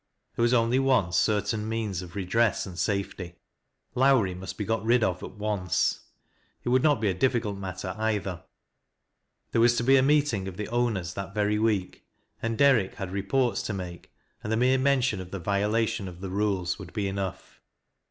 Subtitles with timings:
[0.35, 3.35] There was on y one certain means of redress and safety,—
[3.95, 5.99] Lowrie must be gjii rid of at once.
[6.63, 8.43] It would not be a difficult matter either
[9.51, 12.03] There was to be a meeting of the owners that very week,
[12.41, 14.11] and Derrick had reports to make,
[14.43, 17.61] and the mere mention 3f the violation of the rules would be enough.